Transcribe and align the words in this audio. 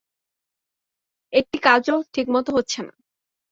একটি 1.33 1.57
কাজও 1.59 1.97
ঠিকমতো 2.13 2.49
হচ্ছে 2.55 2.79
না। 2.81 2.93